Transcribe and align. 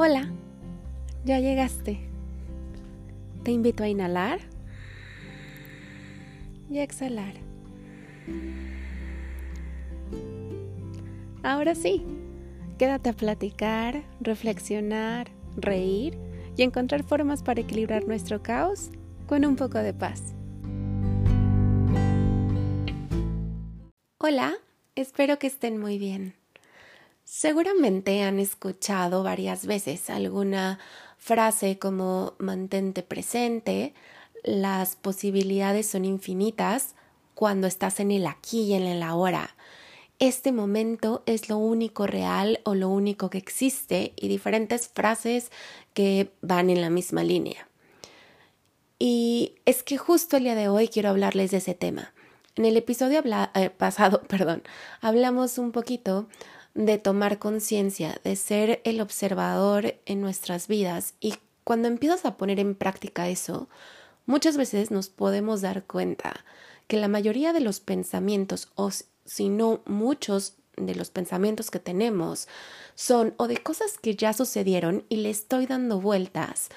Hola, 0.00 0.30
ya 1.24 1.40
llegaste. 1.40 1.98
Te 3.42 3.50
invito 3.50 3.82
a 3.82 3.88
inhalar 3.88 4.38
y 6.70 6.78
a 6.78 6.84
exhalar. 6.84 7.34
Ahora 11.42 11.74
sí, 11.74 12.04
quédate 12.78 13.10
a 13.10 13.12
platicar, 13.12 14.04
reflexionar, 14.20 15.32
reír 15.56 16.16
y 16.56 16.62
encontrar 16.62 17.02
formas 17.02 17.42
para 17.42 17.62
equilibrar 17.62 18.06
nuestro 18.06 18.40
caos 18.40 18.90
con 19.26 19.44
un 19.44 19.56
poco 19.56 19.78
de 19.78 19.94
paz. 19.94 20.32
Hola, 24.18 24.54
espero 24.94 25.40
que 25.40 25.48
estén 25.48 25.80
muy 25.80 25.98
bien. 25.98 26.34
Seguramente 27.30 28.22
han 28.22 28.38
escuchado 28.38 29.22
varias 29.22 29.66
veces 29.66 30.08
alguna 30.08 30.78
frase 31.18 31.78
como 31.78 32.32
mantente 32.38 33.02
presente, 33.02 33.92
las 34.44 34.96
posibilidades 34.96 35.86
son 35.90 36.06
infinitas 36.06 36.94
cuando 37.34 37.66
estás 37.66 38.00
en 38.00 38.12
el 38.12 38.26
aquí 38.26 38.62
y 38.62 38.74
en 38.74 38.84
el 38.84 39.02
ahora. 39.02 39.54
Este 40.18 40.52
momento 40.52 41.22
es 41.26 41.50
lo 41.50 41.58
único 41.58 42.06
real 42.06 42.60
o 42.64 42.74
lo 42.74 42.88
único 42.88 43.28
que 43.28 43.38
existe 43.38 44.14
y 44.16 44.28
diferentes 44.28 44.88
frases 44.88 45.52
que 45.92 46.32
van 46.40 46.70
en 46.70 46.80
la 46.80 46.88
misma 46.88 47.24
línea. 47.24 47.68
Y 48.98 49.56
es 49.66 49.82
que 49.82 49.98
justo 49.98 50.38
el 50.38 50.44
día 50.44 50.54
de 50.54 50.68
hoy 50.68 50.88
quiero 50.88 51.10
hablarles 51.10 51.50
de 51.50 51.58
ese 51.58 51.74
tema. 51.74 52.14
En 52.56 52.64
el 52.64 52.76
episodio 52.78 53.22
eh, 53.54 53.68
pasado, 53.68 54.22
perdón, 54.28 54.62
hablamos 55.02 55.58
un 55.58 55.72
poquito 55.72 56.26
de 56.78 56.96
tomar 56.96 57.40
conciencia, 57.40 58.20
de 58.22 58.36
ser 58.36 58.80
el 58.84 59.00
observador 59.00 59.96
en 60.06 60.20
nuestras 60.20 60.68
vidas 60.68 61.14
y 61.18 61.34
cuando 61.64 61.88
empiezas 61.88 62.24
a 62.24 62.36
poner 62.36 62.60
en 62.60 62.76
práctica 62.76 63.28
eso, 63.28 63.68
muchas 64.26 64.56
veces 64.56 64.92
nos 64.92 65.08
podemos 65.08 65.60
dar 65.60 65.84
cuenta 65.84 66.44
que 66.86 66.96
la 66.96 67.08
mayoría 67.08 67.52
de 67.52 67.58
los 67.58 67.80
pensamientos, 67.80 68.70
o 68.76 68.90
si 69.24 69.48
no 69.48 69.80
muchos 69.86 70.54
de 70.76 70.94
los 70.94 71.10
pensamientos 71.10 71.72
que 71.72 71.80
tenemos, 71.80 72.46
son 72.94 73.34
o 73.38 73.48
de 73.48 73.56
cosas 73.56 73.98
que 73.98 74.14
ya 74.14 74.32
sucedieron 74.32 75.04
y 75.08 75.16
le 75.16 75.30
estoy 75.30 75.66
dando 75.66 76.00
vueltas, 76.00 76.68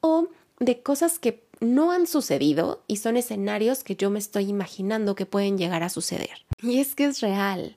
o 0.00 0.28
de 0.58 0.82
cosas 0.82 1.18
que 1.18 1.44
no 1.60 1.92
han 1.92 2.06
sucedido 2.06 2.82
y 2.86 2.96
son 2.96 3.18
escenarios 3.18 3.84
que 3.84 3.94
yo 3.94 4.08
me 4.08 4.20
estoy 4.20 4.48
imaginando 4.48 5.14
que 5.14 5.26
pueden 5.26 5.58
llegar 5.58 5.82
a 5.82 5.90
suceder. 5.90 6.46
Y 6.62 6.80
es 6.80 6.94
que 6.94 7.04
es 7.04 7.20
real. 7.20 7.76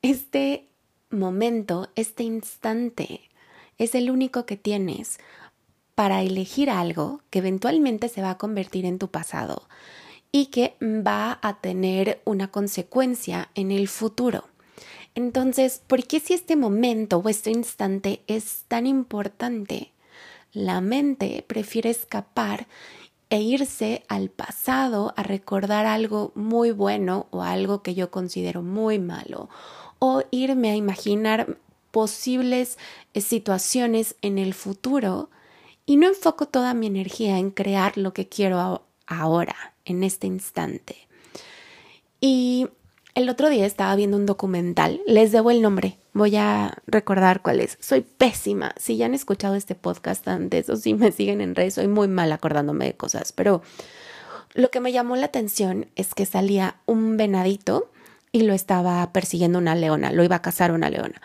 Este 0.00 0.71
momento, 1.12 1.88
este 1.94 2.22
instante, 2.22 3.20
es 3.78 3.94
el 3.94 4.10
único 4.10 4.46
que 4.46 4.56
tienes 4.56 5.18
para 5.94 6.22
elegir 6.22 6.70
algo 6.70 7.20
que 7.30 7.40
eventualmente 7.40 8.08
se 8.08 8.22
va 8.22 8.30
a 8.30 8.38
convertir 8.38 8.86
en 8.86 8.98
tu 8.98 9.08
pasado 9.08 9.68
y 10.30 10.46
que 10.46 10.76
va 10.80 11.38
a 11.42 11.60
tener 11.60 12.22
una 12.24 12.50
consecuencia 12.50 13.50
en 13.54 13.70
el 13.70 13.88
futuro. 13.88 14.44
Entonces, 15.14 15.82
¿por 15.86 16.04
qué 16.04 16.20
si 16.20 16.32
este 16.32 16.56
momento 16.56 17.18
o 17.18 17.28
este 17.28 17.50
instante 17.50 18.22
es 18.26 18.64
tan 18.68 18.86
importante? 18.86 19.92
La 20.52 20.80
mente 20.80 21.44
prefiere 21.46 21.90
escapar 21.90 22.66
e 23.28 23.40
irse 23.40 24.04
al 24.08 24.30
pasado 24.30 25.12
a 25.16 25.22
recordar 25.22 25.86
algo 25.86 26.32
muy 26.34 26.70
bueno 26.70 27.26
o 27.30 27.42
algo 27.42 27.82
que 27.82 27.94
yo 27.94 28.10
considero 28.10 28.62
muy 28.62 28.98
malo 28.98 29.48
o 30.04 30.24
irme 30.32 30.72
a 30.72 30.74
imaginar 30.74 31.58
posibles 31.92 32.76
eh, 33.14 33.20
situaciones 33.20 34.16
en 34.20 34.36
el 34.36 34.52
futuro 34.52 35.30
y 35.86 35.94
no 35.94 36.08
enfoco 36.08 36.46
toda 36.46 36.74
mi 36.74 36.88
energía 36.88 37.38
en 37.38 37.52
crear 37.52 37.96
lo 37.96 38.12
que 38.12 38.28
quiero 38.28 38.82
ahora, 39.06 39.54
en 39.84 40.02
este 40.02 40.26
instante. 40.26 40.96
Y 42.20 42.66
el 43.14 43.28
otro 43.28 43.48
día 43.48 43.64
estaba 43.64 43.94
viendo 43.94 44.16
un 44.16 44.26
documental, 44.26 45.00
les 45.06 45.30
debo 45.30 45.52
el 45.52 45.62
nombre, 45.62 45.98
voy 46.14 46.34
a 46.34 46.78
recordar 46.88 47.40
cuál 47.40 47.60
es. 47.60 47.78
Soy 47.80 48.00
pésima, 48.00 48.74
si 48.78 48.96
ya 48.96 49.06
han 49.06 49.14
escuchado 49.14 49.54
este 49.54 49.76
podcast 49.76 50.26
antes 50.26 50.68
o 50.68 50.74
si 50.74 50.94
me 50.94 51.12
siguen 51.12 51.40
en 51.40 51.54
redes, 51.54 51.74
soy 51.74 51.86
muy 51.86 52.08
mal 52.08 52.32
acordándome 52.32 52.86
de 52.86 52.96
cosas, 52.96 53.30
pero 53.30 53.62
lo 54.52 54.72
que 54.72 54.80
me 54.80 54.90
llamó 54.90 55.14
la 55.14 55.26
atención 55.26 55.86
es 55.94 56.12
que 56.12 56.26
salía 56.26 56.74
un 56.86 57.16
venadito 57.16 57.91
y 58.32 58.42
lo 58.42 58.54
estaba 58.54 59.12
persiguiendo 59.12 59.58
una 59.58 59.74
leona, 59.74 60.10
lo 60.10 60.24
iba 60.24 60.36
a 60.36 60.42
cazar 60.42 60.72
una 60.72 60.90
leona. 60.90 61.20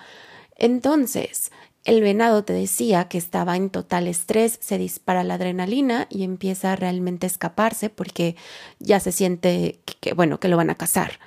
Entonces, 0.57 1.51
el 1.85 2.01
venado 2.01 2.43
te 2.43 2.51
decía 2.51 3.07
que 3.07 3.17
estaba 3.17 3.55
en 3.55 3.69
total 3.69 4.07
estrés, 4.07 4.59
se 4.61 4.77
dispara 4.77 5.23
la 5.23 5.35
adrenalina 5.35 6.07
y 6.09 6.23
empieza 6.23 6.75
realmente 6.75 7.25
a 7.25 7.29
escaparse 7.29 7.89
porque 7.89 8.35
ya 8.79 8.99
se 8.99 9.13
siente 9.13 9.79
que, 10.01 10.13
bueno, 10.13 10.39
que 10.39 10.49
lo 10.49 10.57
van 10.57 10.69
a 10.69 10.75
cazar. 10.75 11.19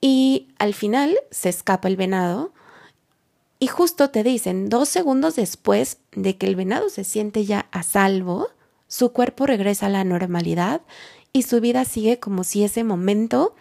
Y 0.00 0.48
al 0.58 0.72
final 0.72 1.18
se 1.30 1.50
escapa 1.50 1.88
el 1.88 1.96
venado 1.96 2.52
y 3.58 3.66
justo 3.66 4.08
te 4.08 4.24
dicen, 4.24 4.70
dos 4.70 4.88
segundos 4.88 5.36
después 5.36 5.98
de 6.12 6.36
que 6.36 6.46
el 6.46 6.56
venado 6.56 6.88
se 6.88 7.04
siente 7.04 7.44
ya 7.44 7.66
a 7.70 7.82
salvo, 7.82 8.48
su 8.88 9.12
cuerpo 9.12 9.46
regresa 9.46 9.86
a 9.86 9.90
la 9.90 10.04
normalidad 10.04 10.80
y 11.34 11.42
su 11.42 11.60
vida 11.60 11.84
sigue 11.84 12.18
como 12.18 12.44
si 12.44 12.64
ese 12.64 12.82
momento 12.82 13.54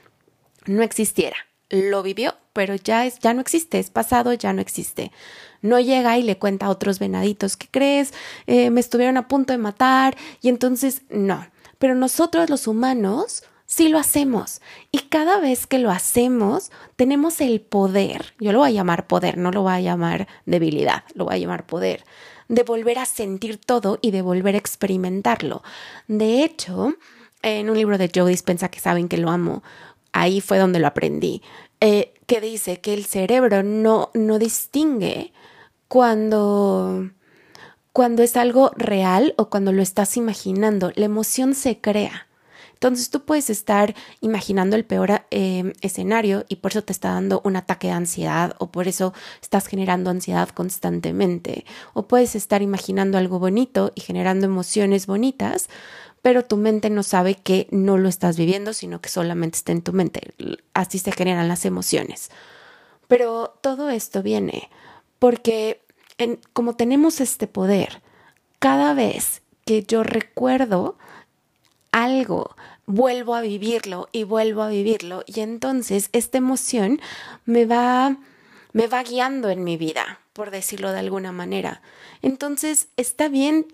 no 0.65 0.83
existiera. 0.83 1.37
Lo 1.69 2.03
vivió, 2.03 2.35
pero 2.53 2.75
ya 2.75 3.05
es, 3.05 3.19
ya 3.19 3.33
no 3.33 3.41
existe, 3.41 3.79
es 3.79 3.89
pasado, 3.89 4.33
ya 4.33 4.53
no 4.53 4.61
existe. 4.61 5.11
No 5.61 5.79
llega 5.79 6.17
y 6.17 6.23
le 6.23 6.37
cuenta 6.37 6.65
a 6.65 6.69
otros 6.69 6.99
venaditos, 6.99 7.55
¿qué 7.55 7.67
crees? 7.69 8.13
Eh, 8.47 8.69
me 8.71 8.81
estuvieron 8.81 9.17
a 9.17 9.27
punto 9.27 9.53
de 9.53 9.57
matar 9.57 10.17
y 10.41 10.49
entonces 10.49 11.03
no. 11.09 11.45
Pero 11.77 11.95
nosotros 11.95 12.49
los 12.49 12.67
humanos 12.67 13.43
sí 13.65 13.87
lo 13.87 13.97
hacemos 13.97 14.61
y 14.91 14.99
cada 14.99 15.39
vez 15.39 15.65
que 15.65 15.79
lo 15.79 15.91
hacemos 15.91 16.71
tenemos 16.97 17.39
el 17.39 17.61
poder, 17.61 18.33
yo 18.39 18.51
lo 18.51 18.59
voy 18.59 18.71
a 18.71 18.73
llamar 18.73 19.07
poder, 19.07 19.37
no 19.37 19.51
lo 19.51 19.61
voy 19.61 19.73
a 19.73 19.79
llamar 19.79 20.27
debilidad, 20.45 21.03
lo 21.15 21.25
voy 21.25 21.35
a 21.35 21.37
llamar 21.37 21.65
poder, 21.65 22.03
de 22.49 22.63
volver 22.63 22.99
a 22.99 23.05
sentir 23.05 23.57
todo 23.57 23.97
y 24.01 24.11
de 24.11 24.21
volver 24.21 24.55
a 24.55 24.57
experimentarlo. 24.57 25.63
De 26.07 26.43
hecho, 26.43 26.95
en 27.43 27.69
un 27.69 27.77
libro 27.77 27.97
de 27.97 28.11
Joe 28.13 28.29
Dispensa 28.29 28.69
que 28.69 28.79
saben 28.79 29.07
que 29.07 29.17
lo 29.17 29.29
amo, 29.29 29.63
ahí 30.13 30.41
fue 30.41 30.57
donde 30.57 30.79
lo 30.79 30.87
aprendí, 30.87 31.41
eh, 31.79 32.13
que 32.27 32.41
dice 32.41 32.79
que 32.79 32.93
el 32.93 33.05
cerebro 33.05 33.63
no, 33.63 34.11
no 34.13 34.39
distingue 34.39 35.33
cuando, 35.87 37.09
cuando 37.91 38.23
es 38.23 38.37
algo 38.37 38.71
real 38.75 39.33
o 39.37 39.49
cuando 39.49 39.71
lo 39.71 39.81
estás 39.81 40.15
imaginando. 40.17 40.91
La 40.95 41.05
emoción 41.05 41.53
se 41.55 41.81
crea. 41.81 42.27
Entonces 42.81 43.11
tú 43.11 43.25
puedes 43.25 43.51
estar 43.51 43.93
imaginando 44.21 44.75
el 44.75 44.85
peor 44.85 45.21
eh, 45.29 45.73
escenario 45.81 46.45
y 46.49 46.55
por 46.55 46.71
eso 46.71 46.83
te 46.83 46.91
está 46.91 47.11
dando 47.11 47.39
un 47.43 47.55
ataque 47.55 47.87
de 47.87 47.93
ansiedad 47.93 48.55
o 48.57 48.71
por 48.71 48.87
eso 48.87 49.13
estás 49.39 49.67
generando 49.67 50.09
ansiedad 50.09 50.49
constantemente. 50.49 51.63
O 51.93 52.07
puedes 52.07 52.35
estar 52.35 52.63
imaginando 52.63 53.19
algo 53.19 53.37
bonito 53.37 53.91
y 53.93 54.01
generando 54.01 54.47
emociones 54.47 55.05
bonitas, 55.05 55.69
pero 56.21 56.45
tu 56.45 56.57
mente 56.57 56.89
no 56.89 57.03
sabe 57.03 57.35
que 57.35 57.67
no 57.71 57.97
lo 57.97 58.09
estás 58.09 58.37
viviendo, 58.37 58.73
sino 58.73 59.01
que 59.01 59.09
solamente 59.09 59.57
está 59.57 59.71
en 59.71 59.81
tu 59.81 59.93
mente. 59.93 60.33
Así 60.73 60.99
se 60.99 61.11
generan 61.11 61.47
las 61.47 61.65
emociones. 61.65 62.29
Pero 63.07 63.57
todo 63.61 63.89
esto 63.89 64.21
viene 64.23 64.69
porque 65.19 65.81
como 66.53 66.75
tenemos 66.75 67.19
este 67.19 67.47
poder, 67.47 68.01
cada 68.59 68.93
vez 68.93 69.41
que 69.65 69.83
yo 69.83 70.03
recuerdo 70.03 70.97
algo, 71.91 72.55
vuelvo 72.85 73.35
a 73.35 73.41
vivirlo 73.41 74.07
y 74.11 74.23
vuelvo 74.23 74.61
a 74.61 74.69
vivirlo 74.69 75.23
y 75.25 75.39
entonces 75.39 76.09
esta 76.13 76.37
emoción 76.37 77.01
me 77.45 77.65
va 77.65 78.17
me 78.73 78.87
va 78.87 79.03
guiando 79.03 79.49
en 79.49 79.63
mi 79.63 79.77
vida, 79.77 80.19
por 80.33 80.51
decirlo 80.51 80.91
de 80.91 80.99
alguna 80.99 81.31
manera. 81.31 81.81
Entonces, 82.21 82.87
está 82.97 83.27
bien 83.27 83.67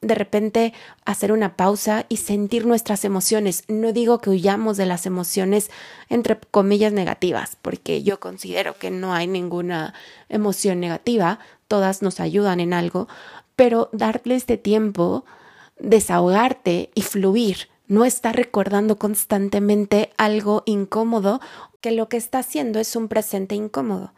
de 0.00 0.14
repente 0.14 0.72
hacer 1.04 1.32
una 1.32 1.56
pausa 1.56 2.06
y 2.08 2.18
sentir 2.18 2.66
nuestras 2.66 3.04
emociones. 3.04 3.64
No 3.68 3.92
digo 3.92 4.20
que 4.20 4.30
huyamos 4.30 4.76
de 4.76 4.86
las 4.86 5.06
emociones 5.06 5.70
entre 6.08 6.38
comillas 6.38 6.92
negativas, 6.92 7.56
porque 7.60 8.02
yo 8.02 8.20
considero 8.20 8.78
que 8.78 8.90
no 8.90 9.14
hay 9.14 9.26
ninguna 9.26 9.94
emoción 10.28 10.80
negativa, 10.80 11.40
todas 11.66 12.02
nos 12.02 12.20
ayudan 12.20 12.60
en 12.60 12.72
algo, 12.72 13.08
pero 13.56 13.90
darle 13.92 14.36
este 14.36 14.56
tiempo, 14.56 15.24
desahogarte 15.78 16.90
y 16.94 17.02
fluir, 17.02 17.68
no 17.88 18.04
estar 18.04 18.36
recordando 18.36 18.98
constantemente 18.98 20.10
algo 20.16 20.62
incómodo, 20.66 21.40
que 21.80 21.92
lo 21.92 22.08
que 22.08 22.16
está 22.16 22.40
haciendo 22.40 22.78
es 22.78 22.94
un 22.96 23.08
presente 23.08 23.54
incómodo, 23.54 24.12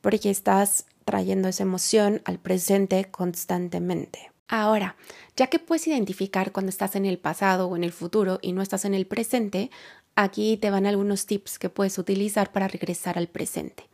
porque 0.00 0.30
estás 0.30 0.86
trayendo 1.04 1.48
esa 1.48 1.62
emoción 1.64 2.22
al 2.24 2.38
presente 2.38 3.06
constantemente. 3.10 4.30
Ahora, 4.48 4.96
ya 5.36 5.48
que 5.48 5.58
puedes 5.58 5.86
identificar 5.86 6.52
cuando 6.52 6.70
estás 6.70 6.96
en 6.96 7.04
el 7.04 7.18
pasado 7.18 7.68
o 7.68 7.76
en 7.76 7.84
el 7.84 7.92
futuro 7.92 8.38
y 8.40 8.52
no 8.52 8.62
estás 8.62 8.86
en 8.86 8.94
el 8.94 9.06
presente, 9.06 9.70
aquí 10.16 10.56
te 10.56 10.70
van 10.70 10.86
algunos 10.86 11.26
tips 11.26 11.58
que 11.58 11.68
puedes 11.68 11.98
utilizar 11.98 12.50
para 12.50 12.66
regresar 12.66 13.18
al 13.18 13.28
presente. 13.28 13.84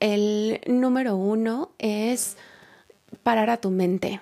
El 0.00 0.60
número 0.66 1.14
uno 1.14 1.70
es 1.78 2.36
parar 3.22 3.48
a 3.48 3.58
tu 3.58 3.70
mente. 3.70 4.20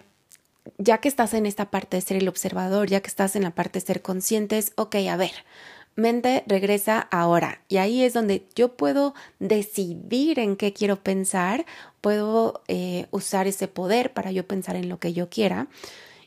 Ya 0.77 0.99
que 0.99 1.09
estás 1.09 1.33
en 1.33 1.47
esta 1.47 1.71
parte 1.71 1.97
de 1.97 2.03
ser 2.03 2.19
el 2.19 2.29
observador, 2.29 2.89
ya 2.89 3.01
que 3.01 3.09
estás 3.09 3.35
en 3.35 3.43
la 3.43 3.53
parte 3.53 3.81
de 3.81 3.87
ser 3.87 4.03
conscientes, 4.03 4.73
ok, 4.77 4.97
a 5.11 5.17
ver, 5.17 5.33
mente 5.99 6.45
regresa 6.47 7.01
ahora. 7.11 7.61
Y 7.69 7.77
ahí 7.77 8.03
es 8.03 8.15
donde 8.15 8.47
yo 8.55 8.77
puedo 8.77 9.15
decidir 9.39 10.39
en 10.39 10.57
qué 10.57 10.73
quiero 10.73 11.03
pensar, 11.03 11.67
puedo 12.01 12.63
eh, 12.69 13.07
usar 13.11 13.47
ese 13.47 13.69
poder 13.69 14.13
para 14.13 14.31
yo 14.31 14.47
pensar 14.47 14.77
en 14.77 14.89
lo 14.89 14.99
que 14.99 15.13
yo 15.13 15.29
quiera 15.29 15.69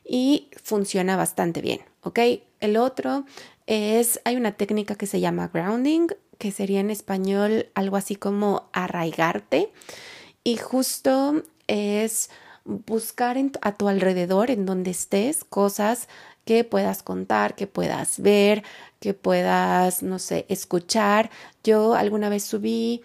y 0.05 0.49
funciona 0.61 1.15
bastante 1.15 1.61
bien, 1.61 1.81
¿ok? 2.01 2.19
El 2.59 2.77
otro 2.77 3.25
es, 3.65 4.19
hay 4.25 4.35
una 4.35 4.51
técnica 4.51 4.95
que 4.95 5.07
se 5.07 5.19
llama 5.19 5.49
grounding, 5.53 6.07
que 6.37 6.51
sería 6.51 6.79
en 6.79 6.89
español 6.89 7.67
algo 7.73 7.95
así 7.95 8.15
como 8.15 8.69
arraigarte 8.73 9.71
y 10.43 10.57
justo 10.57 11.43
es 11.67 12.29
buscar 12.65 13.37
a 13.61 13.71
tu 13.73 13.87
alrededor, 13.87 14.51
en 14.51 14.65
donde 14.65 14.91
estés, 14.91 15.43
cosas 15.43 16.07
que 16.45 16.63
puedas 16.63 17.03
contar, 17.03 17.55
que 17.55 17.67
puedas 17.67 18.19
ver, 18.19 18.63
que 18.99 19.13
puedas, 19.13 20.03
no 20.03 20.19
sé, 20.19 20.45
escuchar. 20.49 21.29
Yo 21.63 21.95
alguna 21.95 22.29
vez 22.29 22.43
subí 22.43 23.01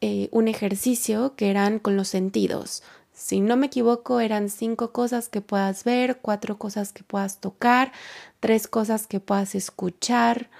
eh, 0.00 0.28
un 0.32 0.48
ejercicio 0.48 1.34
que 1.36 1.50
eran 1.50 1.78
con 1.78 1.96
los 1.96 2.08
sentidos. 2.08 2.82
Si 3.14 3.40
no 3.40 3.56
me 3.56 3.66
equivoco, 3.66 4.20
eran 4.20 4.48
cinco 4.50 4.90
cosas 4.90 5.28
que 5.28 5.40
puedas 5.40 5.84
ver, 5.84 6.18
cuatro 6.20 6.58
cosas 6.58 6.92
que 6.92 7.04
puedas 7.04 7.38
tocar, 7.38 7.92
tres 8.40 8.66
cosas 8.66 9.06
que 9.06 9.20
puedas 9.20 9.54
escuchar, 9.54 10.50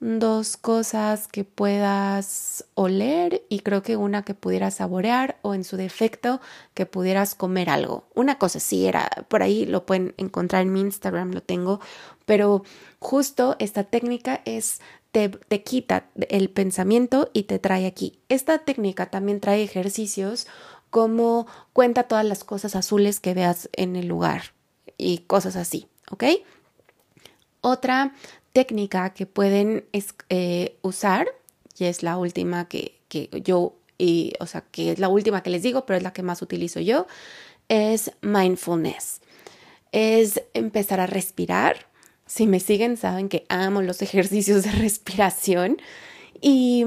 dos 0.00 0.56
cosas 0.56 1.26
que 1.26 1.42
puedas 1.42 2.64
oler 2.74 3.42
y 3.48 3.60
creo 3.60 3.82
que 3.82 3.96
una 3.96 4.22
que 4.22 4.34
pudieras 4.34 4.76
saborear 4.76 5.38
o 5.42 5.54
en 5.54 5.64
su 5.64 5.76
defecto 5.76 6.40
que 6.74 6.86
pudieras 6.86 7.34
comer 7.34 7.68
algo. 7.68 8.04
Una 8.14 8.38
cosa 8.38 8.60
sí 8.60 8.86
era, 8.86 9.10
por 9.28 9.42
ahí 9.42 9.66
lo 9.66 9.86
pueden 9.86 10.14
encontrar 10.16 10.62
en 10.62 10.72
mi 10.72 10.80
Instagram, 10.80 11.32
lo 11.32 11.42
tengo, 11.42 11.80
pero 12.26 12.62
justo 13.00 13.56
esta 13.58 13.84
técnica 13.84 14.40
es 14.44 14.80
te, 15.10 15.30
te 15.30 15.62
quita 15.62 16.06
el 16.28 16.50
pensamiento 16.50 17.30
y 17.32 17.44
te 17.44 17.58
trae 17.58 17.86
aquí. 17.86 18.20
Esta 18.28 18.58
técnica 18.58 19.06
también 19.06 19.40
trae 19.40 19.62
ejercicios 19.62 20.46
como 20.90 21.46
cuenta 21.72 22.04
todas 22.04 22.24
las 22.24 22.44
cosas 22.44 22.76
azules 22.76 23.18
que 23.18 23.34
veas 23.34 23.68
en 23.72 23.96
el 23.96 24.06
lugar 24.06 24.52
y 24.96 25.18
cosas 25.18 25.56
así, 25.56 25.88
¿ok? 26.10 26.24
Otra 27.60 28.14
técnica 28.58 29.14
que 29.14 29.24
pueden 29.24 29.84
eh, 30.30 30.78
usar, 30.82 31.28
y 31.78 31.84
es 31.84 32.02
la 32.02 32.18
última 32.18 32.66
que, 32.66 32.98
que 33.08 33.30
yo, 33.44 33.76
y, 33.98 34.32
o 34.40 34.46
sea, 34.46 34.62
que 34.62 34.90
es 34.90 34.98
la 34.98 35.08
última 35.08 35.44
que 35.44 35.50
les 35.50 35.62
digo, 35.62 35.86
pero 35.86 35.96
es 35.96 36.02
la 36.02 36.12
que 36.12 36.24
más 36.24 36.42
utilizo 36.42 36.80
yo, 36.80 37.06
es 37.68 38.10
mindfulness. 38.20 39.20
Es 39.92 40.42
empezar 40.54 40.98
a 40.98 41.06
respirar. 41.06 41.86
Si 42.26 42.48
me 42.48 42.58
siguen, 42.58 42.96
saben 42.96 43.28
que 43.28 43.46
amo 43.48 43.80
los 43.80 44.02
ejercicios 44.08 44.64
de 44.64 44.72
respiración. 44.72 45.76
Y 46.40 46.84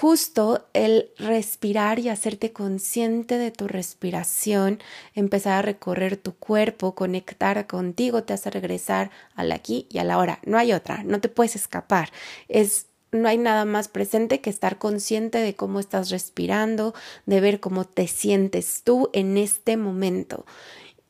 justo 0.00 0.66
el 0.72 1.10
respirar 1.18 1.98
y 1.98 2.08
hacerte 2.08 2.54
consciente 2.54 3.36
de 3.36 3.50
tu 3.50 3.68
respiración, 3.68 4.78
empezar 5.14 5.52
a 5.58 5.62
recorrer 5.62 6.16
tu 6.16 6.32
cuerpo, 6.32 6.94
conectar 6.94 7.66
contigo, 7.66 8.22
te 8.22 8.32
hace 8.32 8.48
regresar 8.48 9.10
al 9.34 9.52
aquí 9.52 9.86
y 9.90 9.98
a 9.98 10.04
la 10.04 10.16
hora. 10.16 10.38
No 10.46 10.56
hay 10.56 10.72
otra, 10.72 11.02
no 11.04 11.20
te 11.20 11.28
puedes 11.28 11.54
escapar. 11.54 12.12
Es 12.48 12.86
no 13.12 13.28
hay 13.28 13.36
nada 13.36 13.66
más 13.66 13.88
presente 13.88 14.40
que 14.40 14.48
estar 14.48 14.78
consciente 14.78 15.36
de 15.36 15.54
cómo 15.54 15.80
estás 15.80 16.08
respirando, 16.08 16.94
de 17.26 17.40
ver 17.40 17.60
cómo 17.60 17.84
te 17.84 18.06
sientes 18.06 18.82
tú 18.82 19.10
en 19.12 19.36
este 19.36 19.76
momento. 19.76 20.46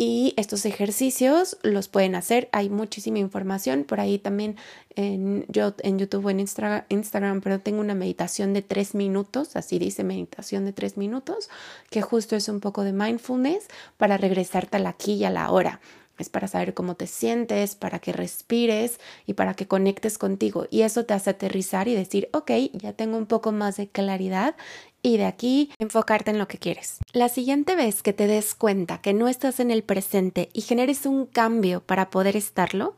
Y 0.03 0.33
estos 0.39 0.65
ejercicios 0.65 1.59
los 1.63 1.89
pueden 1.89 2.15
hacer. 2.15 2.49
Hay 2.53 2.71
muchísima 2.71 3.19
información. 3.19 3.85
Por 3.85 4.01
ahí 4.01 4.19
también 4.19 4.57
en, 4.97 5.45
yo 5.49 5.75
en 5.81 5.99
YouTube 5.99 6.25
o 6.25 6.31
en 6.31 6.41
Instagram, 6.41 7.43
pero 7.43 7.61
tengo 7.61 7.81
una 7.81 7.95
meditación 7.95 8.55
de 8.55 8.63
tres 8.63 8.95
minutos, 8.95 9.57
así 9.57 9.79
dice 9.79 10.03
meditación 10.03 10.65
de 10.65 10.73
tres 10.73 10.97
minutos, 10.97 11.51
que 11.91 12.01
justo 12.01 12.35
es 12.35 12.49
un 12.49 12.61
poco 12.61 12.83
de 12.83 12.95
mindfulness 12.95 13.69
para 13.99 14.17
regresarte 14.17 14.79
al 14.79 14.87
aquí 14.87 15.17
y 15.17 15.25
a 15.27 15.31
la 15.31 15.51
hora 15.51 15.81
es 16.21 16.29
para 16.29 16.49
saber 16.49 16.75
cómo 16.75 16.95
te 16.95 17.07
sientes, 17.07 17.75
para 17.75 17.99
que 17.99 18.13
respires 18.13 19.01
y 19.27 19.35
para 19.35 19.55
que 19.55 19.67
conectes 19.67 20.19
contigo. 20.19 20.67
Y 20.71 20.83
eso 20.83 21.05
te 21.05 21.15
hace 21.15 21.31
aterrizar 21.31 21.89
y 21.89 21.95
decir, 21.95 22.29
ok, 22.33 22.51
ya 22.73 22.93
tengo 22.93 23.17
un 23.17 23.27
poco 23.27 23.53
más 23.53 23.77
de 23.77 23.89
claridad 23.89 24.55
y 25.03 25.17
de 25.17 25.27
aquí 25.27 25.71
enfocarte 25.79 26.31
en 26.31 26.39
lo 26.39 26.49
que 26.49 26.59
quieres. 26.59 26.99
La 27.13 27.29
siguiente 27.29 27.77
vez 27.77 28.03
que 28.03 28.13
te 28.13 28.27
des 28.27 28.55
cuenta 28.55 29.01
que 29.01 29.15
no 29.15 29.29
estás 29.29 29.61
en 29.61 29.71
el 29.71 29.83
presente 29.83 30.49
y 30.53 30.63
generes 30.63 31.07
un 31.07 31.27
cambio 31.27 31.81
para 31.81 32.11
poder 32.11 32.37
estarlo, 32.37 32.97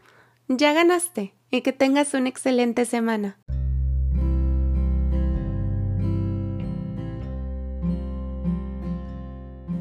ya 0.48 0.72
ganaste 0.72 1.34
y 1.50 1.62
que 1.62 1.72
tengas 1.72 2.14
una 2.14 2.28
excelente 2.28 2.84
semana. 2.84 3.38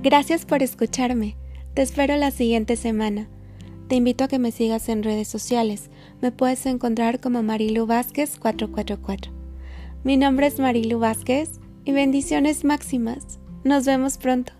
Gracias 0.03 0.45
por 0.45 0.63
escucharme. 0.63 1.40
Te 1.73 1.81
espero 1.81 2.17
la 2.17 2.31
siguiente 2.31 2.75
semana. 2.75 3.29
Te 3.87 3.95
invito 3.95 4.25
a 4.25 4.27
que 4.27 4.39
me 4.39 4.51
sigas 4.51 4.89
en 4.89 5.03
redes 5.03 5.29
sociales. 5.29 5.89
Me 6.21 6.33
puedes 6.33 6.65
encontrar 6.65 7.21
como 7.21 7.43
Marilu 7.43 7.85
Vázquez 7.85 8.37
444. 8.39 9.31
Mi 10.03 10.17
nombre 10.17 10.47
es 10.47 10.59
Marilu 10.59 10.99
Vázquez 10.99 11.61
y 11.85 11.93
bendiciones 11.93 12.65
máximas. 12.65 13.39
Nos 13.63 13.85
vemos 13.85 14.17
pronto. 14.17 14.51